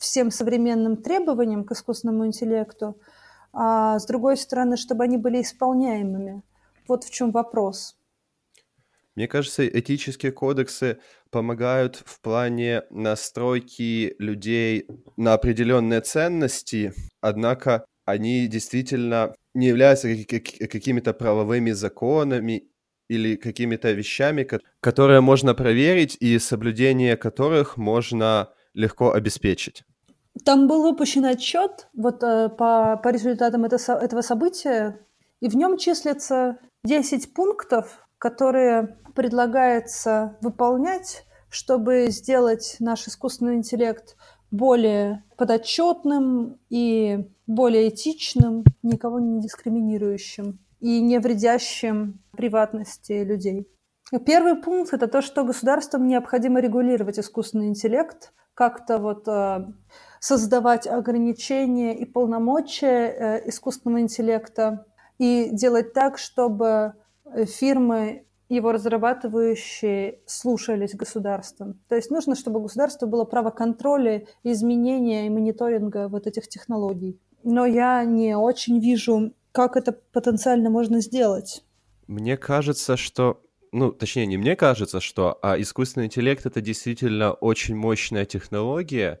всем 0.00 0.30
современным 0.30 0.96
требованиям 0.96 1.64
к 1.64 1.72
искусственному 1.72 2.26
интеллекту, 2.26 3.00
а 3.52 3.98
с 3.98 4.06
другой 4.06 4.36
стороны, 4.36 4.76
чтобы 4.76 5.04
они 5.04 5.16
были 5.16 5.40
исполняемыми. 5.40 6.42
Вот 6.88 7.04
в 7.04 7.10
чем 7.10 7.30
вопрос. 7.30 7.96
Мне 9.14 9.28
кажется, 9.28 9.66
этические 9.66 10.32
кодексы 10.32 10.98
помогают 11.30 12.02
в 12.04 12.20
плане 12.20 12.82
настройки 12.90 14.16
людей 14.18 14.88
на 15.16 15.34
определенные 15.34 16.00
ценности, 16.00 16.92
однако 17.20 17.84
они 18.04 18.48
действительно 18.48 19.34
не 19.54 19.68
являются 19.68 20.08
какими-то 20.26 21.14
правовыми 21.14 21.70
законами 21.70 22.68
или 23.08 23.36
какими-то 23.36 23.92
вещами, 23.92 24.48
которые 24.80 25.20
можно 25.20 25.54
проверить 25.54 26.16
и 26.20 26.38
соблюдение 26.38 27.16
которых 27.16 27.76
можно 27.76 28.50
легко 28.74 29.12
обеспечить. 29.12 29.84
Там 30.44 30.66
был 30.66 30.82
выпущен 30.82 31.24
отчет 31.24 31.88
вот, 31.94 32.22
э, 32.22 32.48
по, 32.48 32.96
по 33.02 33.08
результатам 33.08 33.64
это, 33.64 33.76
этого 33.92 34.20
события, 34.20 35.00
и 35.40 35.48
в 35.48 35.56
нем 35.56 35.76
числится 35.76 36.58
10 36.84 37.34
пунктов, 37.34 38.06
которые 38.18 38.98
предлагается 39.14 40.36
выполнять, 40.40 41.24
чтобы 41.50 42.06
сделать 42.08 42.76
наш 42.80 43.06
искусственный 43.06 43.54
интеллект 43.54 44.16
более 44.50 45.22
подотчетным 45.36 46.58
и 46.68 47.28
более 47.46 47.90
этичным, 47.90 48.64
никого 48.82 49.20
не 49.20 49.40
дискриминирующим 49.40 50.58
и 50.80 51.00
не 51.00 51.18
вредящим 51.18 52.22
приватности 52.32 53.12
людей. 53.24 53.68
Первый 54.26 54.56
пункт– 54.56 54.92
это 54.92 55.08
то, 55.08 55.22
что 55.22 55.44
государствам 55.44 56.06
необходимо 56.06 56.60
регулировать 56.60 57.18
искусственный 57.18 57.68
интеллект, 57.68 58.32
как-то 58.54 58.98
вот 58.98 59.26
э, 59.26 59.66
создавать 60.20 60.86
ограничения 60.86 61.96
и 61.96 62.04
полномочия 62.04 63.08
э, 63.08 63.48
искусственного 63.48 64.00
интеллекта 64.00 64.86
и 65.18 65.48
делать 65.50 65.92
так, 65.94 66.18
чтобы 66.18 66.94
фирмы, 67.46 68.26
его 68.48 68.72
разрабатывающие, 68.72 70.20
слушались 70.26 70.94
государством. 70.94 71.80
То 71.88 71.96
есть 71.96 72.10
нужно, 72.10 72.34
чтобы 72.34 72.60
государство 72.60 73.06
было 73.06 73.24
право 73.24 73.50
контроля, 73.50 74.26
изменения 74.42 75.26
и 75.26 75.30
мониторинга 75.30 76.08
вот 76.08 76.26
этих 76.26 76.48
технологий. 76.48 77.18
Но 77.42 77.66
я 77.66 78.04
не 78.04 78.36
очень 78.36 78.80
вижу 78.80 79.32
как 79.54 79.76
это 79.76 79.92
потенциально 79.92 80.68
можно 80.68 81.00
сделать? 81.00 81.64
Мне 82.08 82.36
кажется, 82.36 82.96
что 82.96 83.40
ну, 83.70 83.90
точнее, 83.92 84.26
не 84.26 84.36
мне 84.36 84.54
кажется, 84.54 85.00
что, 85.00 85.38
а 85.42 85.60
искусственный 85.60 86.06
интеллект— 86.06 86.46
это 86.46 86.60
действительно 86.60 87.32
очень 87.32 87.74
мощная 87.74 88.24
технология. 88.24 89.20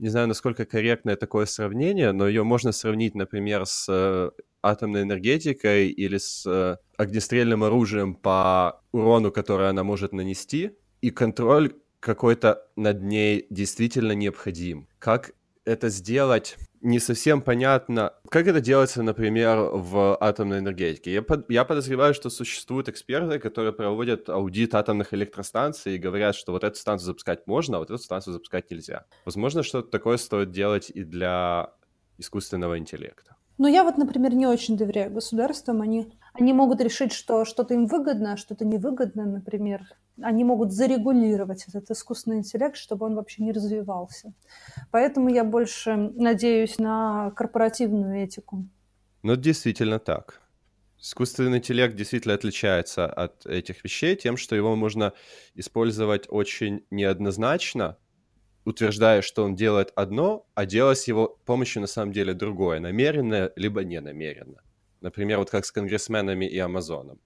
Не 0.00 0.08
знаю, 0.08 0.26
насколько 0.26 0.64
корректное 0.64 1.14
такое 1.14 1.46
сравнение, 1.46 2.10
но 2.10 2.26
ее 2.26 2.42
можно 2.42 2.72
сравнить, 2.72 3.14
например, 3.14 3.64
с 3.64 3.86
э, 3.88 4.30
атомной 4.60 5.02
энергетикой 5.02 5.88
или 5.88 6.18
с 6.18 6.44
э, 6.46 6.78
огнестрельным 6.96 7.62
оружием 7.62 8.16
по 8.16 8.80
урону, 8.90 9.30
который 9.30 9.68
она 9.68 9.84
может 9.84 10.12
нанести, 10.12 10.72
и 11.00 11.10
контроль 11.10 11.74
какой-то 12.00 12.66
над 12.74 13.02
ней 13.02 13.46
действительно 13.50 14.12
необходим. 14.12 14.88
Как 14.98 15.32
это 15.64 15.88
сделать? 15.88 16.56
Не 16.82 16.98
совсем 16.98 17.42
понятно, 17.42 18.12
как 18.28 18.46
это 18.46 18.60
делается, 18.60 19.02
например, 19.02 19.58
в 19.72 20.16
атомной 20.20 20.58
энергетике. 20.58 21.12
Я, 21.12 21.22
под, 21.22 21.48
я 21.48 21.64
подозреваю, 21.64 22.12
что 22.12 22.28
существуют 22.28 22.88
эксперты, 22.88 23.38
которые 23.38 23.72
проводят 23.72 24.28
аудит 24.28 24.74
атомных 24.74 25.14
электростанций 25.14 25.94
и 25.94 25.98
говорят, 25.98 26.34
что 26.34 26.52
вот 26.52 26.64
эту 26.64 26.76
станцию 26.76 27.06
запускать 27.06 27.46
можно, 27.46 27.76
а 27.76 27.80
вот 27.80 27.90
эту 27.90 28.02
станцию 28.02 28.34
запускать 28.34 28.70
нельзя. 28.70 29.04
Возможно, 29.24 29.62
что-то 29.62 29.88
такое 29.90 30.16
стоит 30.16 30.50
делать 30.50 30.90
и 30.90 31.04
для 31.04 31.70
искусственного 32.18 32.78
интеллекта. 32.78 33.36
Ну, 33.58 33.68
я 33.68 33.84
вот, 33.84 33.96
например, 33.96 34.34
не 34.34 34.46
очень 34.46 34.76
доверяю 34.76 35.12
государствам. 35.12 35.82
Они, 35.82 36.12
они 36.34 36.52
могут 36.52 36.80
решить, 36.80 37.12
что 37.12 37.44
что-то 37.44 37.74
им 37.74 37.86
выгодно, 37.86 38.32
а 38.32 38.36
что-то 38.36 38.64
невыгодно, 38.64 39.24
например. 39.24 39.82
Они 40.22 40.44
могут 40.44 40.72
зарегулировать 40.72 41.64
этот 41.68 41.90
искусственный 41.90 42.38
интеллект, 42.38 42.76
чтобы 42.76 43.06
он 43.06 43.14
вообще 43.14 43.42
не 43.42 43.52
развивался. 43.52 44.32
Поэтому 44.90 45.28
я 45.28 45.44
больше 45.44 45.96
надеюсь 45.96 46.78
на 46.78 47.30
корпоративную 47.32 48.24
этику. 48.24 48.66
Ну, 49.22 49.36
действительно 49.36 49.98
так. 49.98 50.40
Искусственный 51.00 51.58
интеллект 51.58 51.96
действительно 51.96 52.34
отличается 52.34 53.06
от 53.06 53.44
этих 53.46 53.82
вещей 53.82 54.14
тем, 54.14 54.36
что 54.36 54.54
его 54.54 54.76
можно 54.76 55.12
использовать 55.54 56.26
очень 56.28 56.84
неоднозначно, 56.90 57.96
утверждая, 58.64 59.22
что 59.22 59.42
он 59.44 59.56
делает 59.56 59.92
одно, 59.96 60.46
а 60.54 60.64
делая 60.64 60.94
с 60.94 61.08
его 61.08 61.40
помощью 61.44 61.80
на 61.80 61.88
самом 61.88 62.12
деле 62.12 62.34
другое, 62.34 62.78
намеренно 62.78 63.50
либо 63.56 63.82
не 63.82 64.00
намеренно. 64.00 64.62
Например, 65.00 65.38
вот 65.38 65.50
как 65.50 65.66
с 65.66 65.72
конгрессменами 65.72 66.44
и 66.44 66.58
Амазоном. 66.58 67.20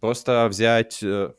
Просто 0.00 0.48
взять 0.48 1.02
э, 1.02 1.34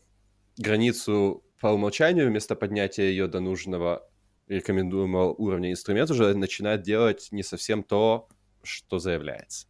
границу 0.62 1.44
по 1.60 1.68
умолчанию 1.68 2.28
вместо 2.28 2.56
поднятия 2.56 3.10
ее 3.10 3.28
до 3.28 3.40
нужного 3.40 4.08
рекомендуемого 4.48 5.34
уровня 5.34 5.72
инструмент 5.72 6.10
уже 6.10 6.34
начинает 6.36 6.82
делать 6.82 7.30
не 7.32 7.44
совсем 7.44 7.84
то, 7.84 8.28
что 8.64 9.00
заявляется. 9.00 9.68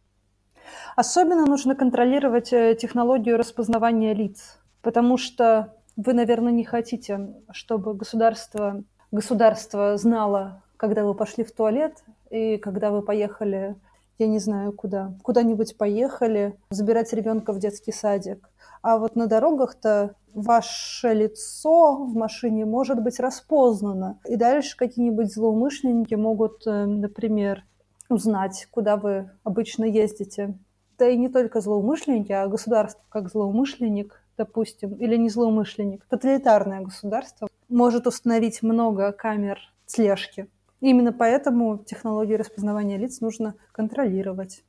Особенно 0.96 1.46
нужно 1.46 1.74
контролировать 1.74 2.52
э, 2.52 2.76
технологию 2.80 3.36
распознавания 3.36 4.14
лиц, 4.14 4.58
потому 4.80 5.18
что 5.18 5.76
вы, 5.96 6.14
наверное, 6.14 6.52
не 6.52 6.64
хотите, 6.64 7.34
чтобы 7.52 7.94
государство 7.94 8.84
государство 9.12 9.96
знало, 9.98 10.62
когда 10.76 11.04
вы 11.04 11.14
пошли 11.14 11.44
в 11.44 11.52
туалет 11.52 12.02
и 12.30 12.56
когда 12.56 12.90
вы 12.90 13.02
поехали, 13.02 13.76
я 14.18 14.26
не 14.26 14.38
знаю 14.38 14.72
куда, 14.72 15.14
куда-нибудь 15.22 15.76
поехали 15.76 16.58
забирать 16.70 17.12
ребенка 17.12 17.52
в 17.52 17.58
детский 17.58 17.92
садик. 17.92 18.48
А 18.82 18.98
вот 18.98 19.14
на 19.16 19.28
дорогах-то 19.28 20.16
ваше 20.34 21.12
лицо 21.14 22.04
в 22.04 22.14
машине 22.14 22.64
может 22.64 23.00
быть 23.02 23.20
распознано. 23.20 24.18
И 24.26 24.36
дальше 24.36 24.76
какие-нибудь 24.76 25.32
злоумышленники 25.32 26.14
могут, 26.14 26.66
э, 26.66 26.84
например, 26.86 27.64
узнать, 28.08 28.66
куда 28.70 28.96
вы 28.96 29.30
обычно 29.44 29.84
ездите. 29.84 30.58
Да 30.98 31.08
и 31.08 31.16
не 31.16 31.28
только 31.28 31.60
злоумышленники, 31.60 32.32
а 32.32 32.48
государство 32.48 33.02
как 33.08 33.30
злоумышленник, 33.30 34.22
допустим, 34.36 34.94
или 34.94 35.16
не 35.16 35.28
злоумышленник, 35.28 36.04
тоталитарное 36.06 36.80
государство 36.80 37.48
может 37.68 38.06
установить 38.06 38.62
много 38.62 39.12
камер 39.12 39.58
слежки. 39.86 40.48
Именно 40.80 41.12
поэтому 41.12 41.78
технологии 41.78 42.34
распознавания 42.34 42.98
лиц 42.98 43.20
нужно 43.20 43.54
контролировать. 43.70 44.64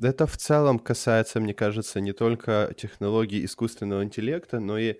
Это 0.00 0.26
в 0.26 0.36
целом 0.36 0.78
касается, 0.78 1.40
мне 1.40 1.54
кажется, 1.54 2.00
не 2.00 2.12
только 2.12 2.74
технологий 2.76 3.44
искусственного 3.44 4.02
интеллекта, 4.02 4.60
но 4.60 4.78
и 4.78 4.96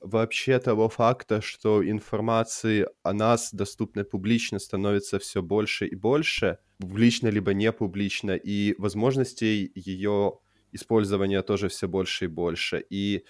вообще 0.00 0.58
того 0.58 0.88
факта, 0.88 1.40
что 1.40 1.88
информации 1.88 2.88
о 3.02 3.12
нас 3.12 3.52
доступной 3.52 4.04
публично 4.04 4.58
становится 4.58 5.18
все 5.18 5.42
больше 5.42 5.86
и 5.86 5.94
больше, 5.94 6.58
публично 6.78 7.28
либо 7.28 7.54
не 7.54 7.70
публично, 7.72 8.32
и 8.32 8.74
возможностей 8.78 9.70
ее 9.74 10.38
использования 10.72 11.42
тоже 11.42 11.68
все 11.68 11.86
больше 11.86 12.24
и 12.24 12.28
больше. 12.28 12.84
И 12.90 13.24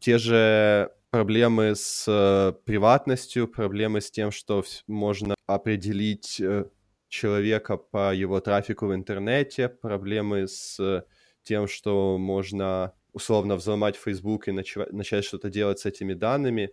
те 0.00 0.18
же 0.18 0.90
проблемы 1.10 1.74
с 1.76 2.06
э, 2.08 2.52
приватностью, 2.64 3.46
проблемы 3.46 4.00
с 4.00 4.10
тем, 4.10 4.30
что 4.30 4.64
можно 4.86 5.34
определить 5.46 6.40
э, 6.40 6.64
человека 7.10 7.76
по 7.76 8.14
его 8.14 8.40
трафику 8.40 8.86
в 8.86 8.94
интернете, 8.94 9.68
проблемы 9.68 10.48
с 10.48 11.04
тем, 11.42 11.68
что 11.68 12.16
можно 12.16 12.94
условно 13.12 13.56
взломать 13.56 13.96
Facebook 13.96 14.48
и 14.48 14.52
начать, 14.52 14.92
начать 14.92 15.24
что-то 15.24 15.50
делать 15.50 15.80
с 15.80 15.86
этими 15.86 16.14
данными, 16.14 16.70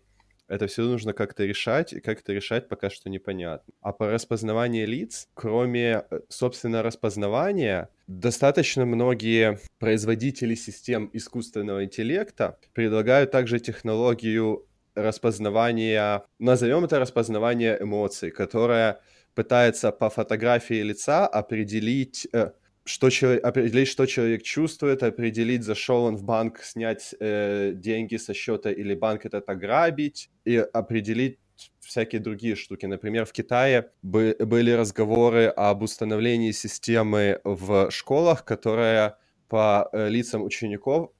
это 0.48 0.68
все 0.68 0.84
нужно 0.84 1.14
как-то 1.14 1.44
решать, 1.44 1.92
и 1.92 2.00
как 2.00 2.22
это 2.22 2.32
решать 2.32 2.70
пока 2.70 2.90
что 2.90 3.10
непонятно. 3.10 3.74
А 3.82 3.92
по 3.92 4.10
распознаванию 4.10 4.88
лиц, 4.88 5.28
кроме, 5.34 6.06
э, 6.10 6.20
собственно, 6.30 6.84
распознавания, 6.84 7.90
достаточно 8.08 8.86
многие 8.86 9.60
производители 9.78 10.56
систем 10.56 11.10
искусственного 11.12 11.84
интеллекта 11.84 12.58
предлагают 12.74 13.32
также 13.32 13.60
технологию 13.60 14.66
распознавания, 14.96 16.24
назовем 16.40 16.86
это 16.86 17.00
распознавание 17.00 17.78
эмоций, 17.82 18.32
которая 18.32 19.02
пытается 19.38 19.92
по 19.92 20.10
фотографии 20.10 20.82
лица 20.82 21.28
определить 21.28 22.28
э, 22.34 22.54
что 22.86 23.12
человек, 23.12 23.46
определить, 23.46 23.88
что 23.88 24.08
человек 24.08 24.42
чувствует, 24.42 25.04
определить, 25.04 25.64
зашел 25.64 26.06
он 26.06 26.16
в 26.16 26.24
банк 26.24 26.64
снять 26.64 27.14
э, 27.20 27.74
деньги 27.76 28.18
со 28.18 28.34
счета 28.34 28.72
или 28.72 28.96
банк 28.96 29.28
этот 29.28 29.48
ограбить, 29.48 30.32
и 30.44 30.56
определить 30.56 31.38
всякие 31.80 32.20
другие 32.20 32.56
штуки. 32.56 32.88
Например, 32.88 33.26
в 33.26 33.32
Китае 33.32 33.92
бы, 34.02 34.36
были 34.40 34.72
разговоры 34.72 35.46
об 35.46 35.84
установлении 35.84 36.52
системы 36.52 37.40
в 37.44 37.92
школах, 37.92 38.44
которая 38.44 39.18
по 39.50 39.88
э, 39.92 40.10
лицам 40.10 40.42
учеников 40.42 41.12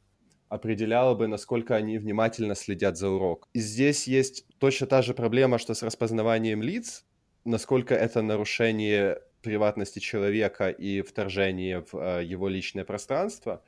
определяла 0.50 1.14
бы, 1.14 1.28
насколько 1.28 1.76
они 1.76 2.00
внимательно 2.00 2.56
следят 2.56 2.98
за 2.98 3.10
урок. 3.10 3.48
И 3.54 3.60
здесь 3.60 4.08
есть 4.08 4.46
точно 4.58 4.88
та 4.88 5.02
же 5.04 5.14
проблема, 5.14 5.60
что 5.60 5.74
с 5.74 5.84
распознаванием 5.84 6.64
лиц, 6.64 7.06
насколько 7.48 7.96
это 7.96 8.22
нарушение 8.22 9.22
приватности 9.42 10.00
человека 10.00 10.70
и 10.70 11.02
вторжение 11.02 11.82
в 11.82 11.96
э, 11.96 12.24
его 12.26 12.50
личное 12.50 12.84
пространство. 12.84 13.64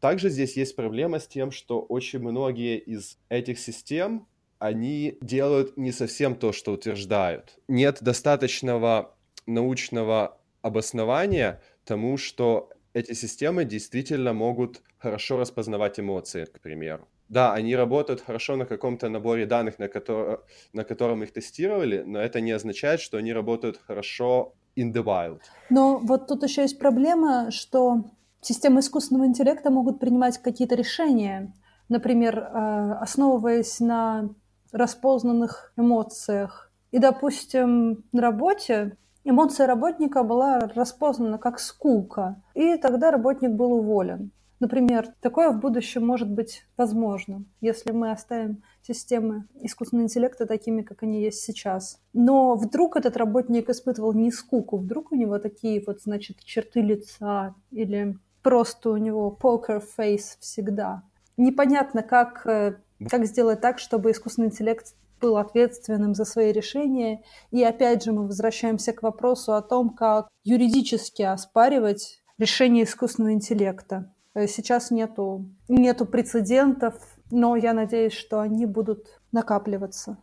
Также 0.00 0.28
здесь 0.28 0.56
есть 0.56 0.76
проблема 0.76 1.18
с 1.18 1.26
тем, 1.26 1.50
что 1.50 1.80
очень 1.80 2.18
многие 2.18 2.78
из 2.78 3.18
этих 3.28 3.58
систем, 3.58 4.26
они 4.58 5.16
делают 5.22 5.76
не 5.76 5.92
совсем 5.92 6.34
то, 6.34 6.52
что 6.52 6.72
утверждают. 6.72 7.58
Нет 7.66 7.98
достаточного 8.02 9.16
научного 9.46 10.38
обоснования 10.60 11.62
тому, 11.84 12.16
что 12.16 12.70
эти 12.92 13.14
системы 13.14 13.64
действительно 13.64 14.32
могут 14.32 14.82
хорошо 14.98 15.38
распознавать 15.38 15.98
эмоции, 15.98 16.44
к 16.44 16.60
примеру. 16.60 17.08
Да, 17.32 17.54
они 17.54 17.74
работают 17.74 18.20
хорошо 18.20 18.56
на 18.56 18.66
каком-то 18.66 19.08
наборе 19.08 19.46
данных, 19.46 19.78
на, 19.78 19.88
который, 19.88 20.36
на 20.74 20.84
котором 20.84 21.22
их 21.22 21.32
тестировали, 21.32 22.02
но 22.06 22.18
это 22.18 22.42
не 22.42 22.52
означает, 22.52 23.00
что 23.00 23.16
они 23.16 23.32
работают 23.32 23.80
хорошо 23.86 24.52
in 24.76 24.92
the 24.92 25.02
wild. 25.02 25.40
Но 25.70 25.98
вот 25.98 26.26
тут 26.26 26.42
еще 26.42 26.60
есть 26.60 26.78
проблема, 26.78 27.50
что 27.50 28.04
системы 28.42 28.80
искусственного 28.80 29.24
интеллекта 29.24 29.70
могут 29.70 29.98
принимать 29.98 30.36
какие-то 30.42 30.74
решения, 30.74 31.54
например, 31.88 32.38
э, 32.38 32.92
основываясь 33.00 33.80
на 33.80 34.28
распознанных 34.70 35.72
эмоциях. 35.78 36.70
И, 36.90 36.98
допустим, 36.98 38.04
на 38.12 38.20
работе 38.20 38.98
эмоция 39.24 39.66
работника 39.66 40.22
была 40.22 40.58
распознана 40.74 41.38
как 41.38 41.60
скука, 41.60 42.42
и 42.52 42.76
тогда 42.76 43.10
работник 43.10 43.52
был 43.52 43.72
уволен. 43.72 44.32
Например, 44.62 45.08
такое 45.20 45.50
в 45.50 45.58
будущем 45.58 46.06
может 46.06 46.30
быть 46.30 46.64
возможно, 46.76 47.44
если 47.60 47.90
мы 47.90 48.12
оставим 48.12 48.62
системы 48.80 49.48
искусственного 49.60 50.04
интеллекта 50.04 50.46
такими, 50.46 50.82
как 50.82 51.02
они 51.02 51.20
есть 51.20 51.40
сейчас. 51.40 52.00
Но 52.12 52.54
вдруг 52.54 52.94
этот 52.94 53.16
работник 53.16 53.68
испытывал 53.68 54.12
не 54.12 54.30
скуку, 54.30 54.76
вдруг 54.78 55.10
у 55.10 55.16
него 55.16 55.40
такие 55.40 55.82
вот, 55.84 56.02
значит, 56.02 56.44
черты 56.44 56.80
лица 56.80 57.56
или 57.72 58.16
просто 58.40 58.90
у 58.90 58.96
него 58.98 59.36
poker 59.36 59.82
face 59.98 60.36
всегда. 60.38 61.02
Непонятно, 61.36 62.04
как, 62.04 62.46
э, 62.46 62.76
как 63.10 63.26
сделать 63.26 63.60
так, 63.60 63.80
чтобы 63.80 64.12
искусственный 64.12 64.46
интеллект 64.46 64.94
был 65.20 65.38
ответственным 65.38 66.14
за 66.14 66.24
свои 66.24 66.52
решения. 66.52 67.24
И 67.50 67.64
опять 67.64 68.04
же 68.04 68.12
мы 68.12 68.28
возвращаемся 68.28 68.92
к 68.92 69.02
вопросу 69.02 69.54
о 69.54 69.62
том, 69.62 69.90
как 69.90 70.28
юридически 70.44 71.22
оспаривать 71.22 72.22
решение 72.38 72.84
искусственного 72.84 73.32
интеллекта. 73.32 74.11
Э, 74.34 74.46
сейчас 74.46 74.90
нету, 74.90 75.46
нету 75.68 76.06
прецедентов, 76.06 76.94
но 77.30 77.56
я 77.56 77.72
надеюсь, 77.72 78.14
что 78.14 78.40
они 78.40 78.66
будут 78.66 79.20
накапливаться. 79.32 80.18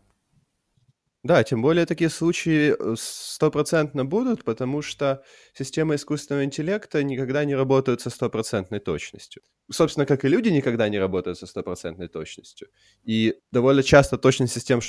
Да, 1.21 1.43
тем 1.43 1.61
более 1.61 1.85
такие 1.85 2.09
случаи 2.09 2.73
э, 2.79 2.95
стопроцентно 2.97 4.05
будут, 4.05 4.45
потому 4.45 4.81
что 4.81 5.21
системы 5.53 5.95
искусственного 5.95 6.45
интеллекта 6.45 7.03
никогда 7.03 7.43
не 7.43 7.55
работают 7.55 7.99
со 7.99 8.09
стопроцентной 8.09 8.79
точностью. 8.79 9.43
Собственно, 9.69 10.05
как 10.05 10.23
и 10.23 10.29
люди 10.29 10.47
никогда 10.47 10.87
не 10.87 10.97
работают 10.97 11.37
со 11.37 11.45
стопроцентной 11.45 12.07
точностью. 12.07 12.69
И 13.03 13.35
довольно 13.51 13.83
часто 13.83 14.17
точность 14.17 14.53
систем 14.53 14.79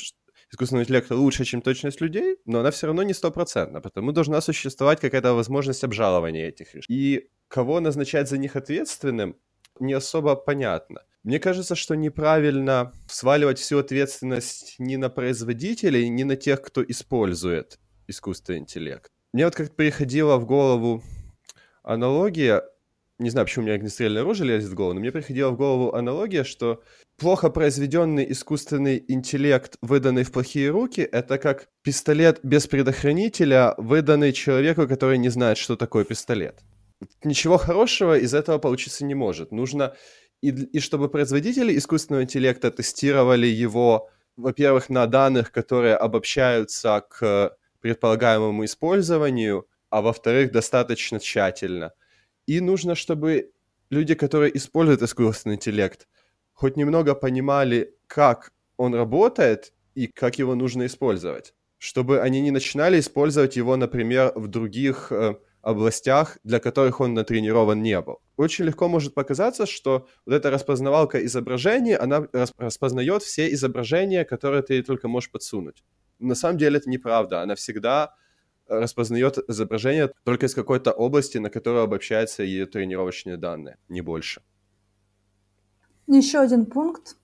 искусственного 0.52 0.84
интеллекта 0.84 1.16
лучше, 1.16 1.44
чем 1.44 1.62
точность 1.62 2.00
людей, 2.00 2.36
но 2.44 2.60
она 2.60 2.70
все 2.70 2.86
равно 2.86 3.02
не 3.02 3.14
стопроцентна, 3.14 3.80
потому 3.80 4.12
должна 4.12 4.40
существовать 4.40 5.00
какая-то 5.00 5.34
возможность 5.34 5.84
обжалования 5.84 6.48
этих 6.48 6.74
решений. 6.74 6.98
И 6.98 7.30
кого 7.48 7.80
назначать 7.80 8.28
за 8.28 8.38
них 8.38 8.56
ответственным, 8.56 9.36
не 9.78 9.92
особо 9.92 10.36
понятно. 10.36 11.02
Мне 11.22 11.38
кажется, 11.38 11.74
что 11.74 11.94
неправильно 11.94 12.92
сваливать 13.06 13.58
всю 13.58 13.78
ответственность 13.78 14.76
не 14.78 14.96
на 14.96 15.10
производителей, 15.10 16.08
не 16.08 16.24
на 16.24 16.36
тех, 16.36 16.62
кто 16.62 16.82
использует 16.82 17.78
искусственный 18.08 18.60
интеллект. 18.60 19.10
Мне 19.32 19.44
вот 19.44 19.54
как-то 19.54 19.74
приходила 19.74 20.36
в 20.38 20.46
голову 20.46 21.02
аналогия, 21.82 22.62
не 23.20 23.30
знаю, 23.30 23.46
почему 23.46 23.62
у 23.62 23.66
меня 23.66 23.76
огнестрельное 23.76 24.22
оружие 24.22 24.48
лезет 24.48 24.70
в 24.70 24.74
голову, 24.74 24.94
но 24.94 25.00
мне 25.00 25.12
приходила 25.12 25.50
в 25.50 25.56
голову 25.56 25.94
аналогия, 25.94 26.44
что 26.44 26.82
плохо 27.18 27.50
произведенный 27.50 28.30
искусственный 28.32 29.04
интеллект, 29.08 29.76
выданный 29.82 30.24
в 30.24 30.32
плохие 30.32 30.70
руки, 30.70 31.00
это 31.00 31.38
как 31.38 31.68
пистолет 31.82 32.40
без 32.42 32.66
предохранителя, 32.66 33.74
выданный 33.76 34.32
человеку, 34.32 34.88
который 34.88 35.18
не 35.18 35.28
знает, 35.28 35.58
что 35.58 35.76
такое 35.76 36.04
пистолет 36.04 36.60
ничего 37.24 37.58
хорошего 37.58 38.18
из 38.18 38.34
этого 38.34 38.58
получиться 38.58 39.04
не 39.04 39.14
может. 39.14 39.52
Нужно 39.52 39.94
и, 40.42 40.48
и 40.48 40.80
чтобы 40.80 41.08
производители 41.08 41.76
искусственного 41.76 42.24
интеллекта 42.24 42.70
тестировали 42.70 43.46
его, 43.46 44.08
во-первых, 44.36 44.88
на 44.88 45.06
данных, 45.06 45.52
которые 45.52 45.96
обобщаются 45.96 47.02
к 47.08 47.56
предполагаемому 47.80 48.64
использованию, 48.64 49.66
а 49.90 50.02
во-вторых, 50.02 50.52
достаточно 50.52 51.18
тщательно. 51.18 51.92
И 52.50 52.60
нужно, 52.60 52.96
чтобы 52.96 53.52
люди, 53.90 54.14
которые 54.14 54.56
используют 54.56 55.02
искусственный 55.02 55.54
интеллект, 55.54 56.08
хоть 56.52 56.76
немного 56.76 57.14
понимали, 57.14 57.94
как 58.08 58.52
он 58.76 58.92
работает 58.92 59.72
и 59.94 60.08
как 60.08 60.40
его 60.40 60.56
нужно 60.56 60.86
использовать. 60.86 61.54
Чтобы 61.78 62.18
они 62.18 62.40
не 62.40 62.50
начинали 62.50 62.98
использовать 62.98 63.54
его, 63.54 63.76
например, 63.76 64.32
в 64.34 64.48
других 64.48 65.12
э, 65.12 65.36
областях, 65.62 66.38
для 66.42 66.58
которых 66.58 67.00
он 67.00 67.14
натренирован 67.14 67.82
не 67.82 68.00
был. 68.00 68.18
Очень 68.36 68.64
легко 68.64 68.88
может 68.88 69.14
показаться, 69.14 69.64
что 69.64 70.08
вот 70.26 70.34
эта 70.34 70.50
распознавалка 70.50 71.24
изображений, 71.24 71.94
она 71.94 72.26
распознает 72.58 73.22
все 73.22 73.52
изображения, 73.52 74.24
которые 74.24 74.62
ты 74.62 74.82
только 74.82 75.06
можешь 75.06 75.30
подсунуть. 75.30 75.84
На 76.18 76.34
самом 76.34 76.58
деле 76.58 76.78
это 76.78 76.90
неправда. 76.90 77.42
Она 77.42 77.54
всегда 77.54 78.16
распознает 78.70 79.38
изображение 79.48 80.12
только 80.24 80.46
из 80.46 80.54
какой-то 80.54 80.92
области, 80.92 81.38
на 81.38 81.50
которую 81.50 81.82
обобщаются 81.82 82.42
ее 82.42 82.66
тренировочные 82.66 83.36
данные, 83.36 83.76
не 83.88 84.00
больше. 84.00 84.42
Еще 86.06 86.38
один 86.38 86.66
пункт. 86.66 87.16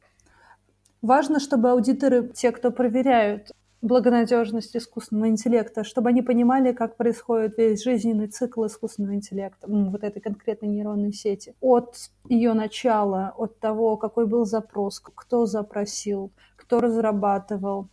Важно, 1.03 1.41
чтобы 1.41 1.71
аудиторы, 1.71 2.29
те, 2.35 2.51
кто 2.53 2.71
проверяют 2.71 3.51
благонадежность 3.83 4.77
искусственного 4.77 5.29
интеллекта, 5.29 5.85
чтобы 5.85 6.09
они 6.09 6.23
понимали, 6.23 6.73
как 6.73 6.97
происходит 6.97 7.57
весь 7.59 7.85
жизненный 7.85 8.27
цикл 8.27 8.67
искусственного 8.67 9.15
интеллекта, 9.15 9.67
вот 9.69 10.03
этой 10.03 10.21
конкретной 10.21 10.69
нейронной 10.69 11.13
сети. 11.13 11.55
От 11.61 11.97
ее 12.29 12.55
начала, 12.55 13.35
от 13.37 13.59
того, 13.61 13.97
какой 13.97 14.27
был 14.27 14.45
запрос, 14.45 15.01
кто 15.01 15.47
запросил, 15.47 16.33
кто 16.57 16.81
разрабатывал, 16.81 17.89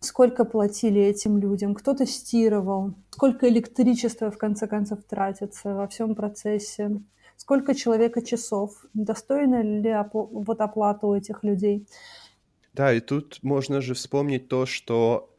сколько 0.00 0.44
платили 0.44 1.00
этим 1.00 1.38
людям, 1.38 1.74
кто 1.74 1.94
тестировал, 1.94 2.94
сколько 3.10 3.48
электричества 3.48 4.30
в 4.30 4.38
конце 4.38 4.66
концов 4.66 5.04
тратится 5.04 5.74
во 5.74 5.86
всем 5.86 6.14
процессе, 6.14 7.00
сколько 7.36 7.74
человека 7.74 8.22
часов, 8.22 8.84
достойна 8.94 9.62
ли 9.62 9.94
вот 10.12 10.60
оплата 10.60 11.06
у 11.06 11.14
этих 11.14 11.44
людей. 11.44 11.86
Да, 12.72 12.92
и 12.92 13.00
тут 13.00 13.40
можно 13.42 13.80
же 13.80 13.94
вспомнить 13.94 14.48
то, 14.48 14.64
что 14.64 15.34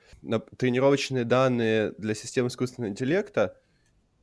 тренировочные 0.57 1.25
данные 1.25 1.93
для 1.97 2.13
систем 2.13 2.47
искусственного 2.47 2.91
интеллекта 2.91 3.57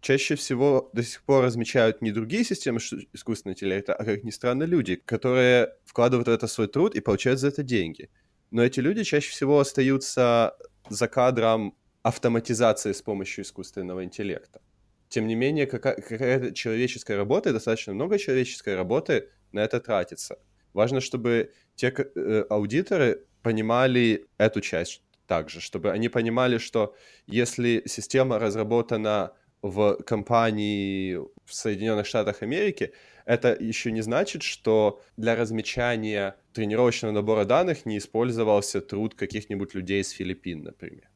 чаще 0.01 0.37
всего 0.37 0.90
до 0.92 1.03
сих 1.03 1.24
пор 1.24 1.44
размечают 1.44 2.03
не 2.03 2.12
другие 2.12 2.44
системы 2.44 2.79
искусственного 3.12 3.55
интеллекта, 3.55 3.94
а, 3.94 4.05
как 4.05 4.22
ни 4.22 4.31
странно, 4.31 4.62
люди, 4.62 4.94
которые 4.94 5.74
вкладывают 5.85 6.29
в 6.29 6.31
это 6.31 6.46
свой 6.46 6.68
труд 6.68 6.94
и 6.94 7.01
получают 7.01 7.40
за 7.40 7.48
это 7.48 7.64
деньги. 7.64 8.11
Но 8.50 8.62
эти 8.62 8.80
люди 8.80 9.04
чаще 9.04 9.30
всего 9.30 9.61
остаются 9.61 10.56
за 10.88 11.08
кадром 11.08 11.76
автоматизации 12.02 12.92
с 12.92 13.02
помощью 13.02 13.44
искусственного 13.44 14.04
интеллекта. 14.04 14.61
Тем 15.08 15.26
не 15.26 15.34
менее, 15.34 15.66
какая- 15.66 15.96
какая-то 15.96 16.54
человеческая 16.54 17.16
работа, 17.16 17.52
достаточно 17.52 17.94
много 17.94 18.18
человеческой 18.18 18.76
работы 18.76 19.28
на 19.52 19.61
это 19.61 19.80
тратится. 19.80 20.38
Важно, 20.72 21.00
чтобы 21.00 21.52
те 21.74 21.88
э, 21.88 22.44
аудиторы 22.50 23.24
понимали 23.42 24.26
эту 24.38 24.61
часть 24.61 25.02
также, 25.26 25.61
чтобы 25.61 25.92
они 25.92 26.08
понимали, 26.08 26.58
что 26.58 26.94
если 27.26 27.82
система 27.87 28.38
разработана 28.38 29.32
в 29.62 29.96
компании 30.06 31.16
в 31.16 31.54
Соединенных 31.54 32.06
Штатах 32.06 32.42
Америки, 32.42 32.92
это 33.28 33.54
еще 33.54 33.92
не 33.92 34.00
значит, 34.00 34.42
что 34.42 35.02
для 35.18 35.36
размечания 35.36 36.36
тренировочного 36.54 37.12
набора 37.12 37.44
данных 37.44 37.84
не 37.84 37.98
использовался 37.98 38.80
труд 38.80 39.14
каких-нибудь 39.14 39.74
людей 39.74 40.00
из 40.00 40.08
Филиппин, 40.10 40.62
например. 40.62 41.10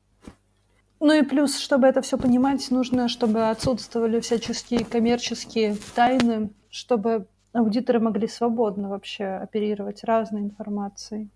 Ну 1.01 1.13
и 1.15 1.23
плюс, 1.23 1.59
чтобы 1.59 1.87
это 1.87 2.03
все 2.03 2.19
понимать, 2.19 2.71
нужно, 2.71 3.09
чтобы 3.09 3.49
отсутствовали 3.49 4.21
всяческие 4.21 4.85
коммерческие 4.85 5.75
тайны, 5.95 6.51
чтобы 6.69 7.27
аудиторы 7.55 7.99
могли 7.99 8.29
свободно 8.29 8.91
вообще 8.91 9.25
оперировать 9.25 10.05
разной 10.05 10.43
информацией. 10.43 11.31